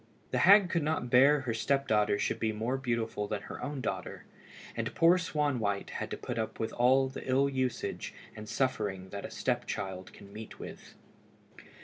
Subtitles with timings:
[0.31, 3.81] The hag could not bear her step daughter should be more beautiful than her own
[3.81, 4.25] daughter,
[4.75, 9.25] and poor Swanwhite had to put up with all the ill usage and suffering that
[9.25, 10.95] a step child can meet with.